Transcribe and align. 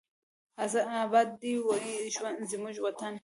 اباد 1.03 1.27
دې 1.41 1.53
وي 1.65 1.87
زموږ 2.51 2.75
وطن. 2.85 3.13